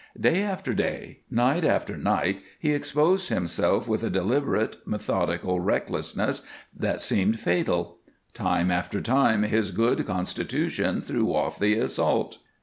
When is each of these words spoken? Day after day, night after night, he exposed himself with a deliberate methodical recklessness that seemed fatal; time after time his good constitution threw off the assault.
Day 0.19 0.41
after 0.41 0.73
day, 0.73 1.19
night 1.29 1.63
after 1.63 1.95
night, 1.95 2.41
he 2.57 2.73
exposed 2.73 3.29
himself 3.29 3.87
with 3.87 4.03
a 4.03 4.09
deliberate 4.09 4.77
methodical 4.83 5.59
recklessness 5.59 6.41
that 6.75 7.03
seemed 7.03 7.39
fatal; 7.39 7.99
time 8.33 8.71
after 8.71 8.99
time 8.99 9.43
his 9.43 9.69
good 9.69 10.03
constitution 10.07 11.03
threw 11.03 11.31
off 11.35 11.59
the 11.59 11.75
assault. 11.75 12.39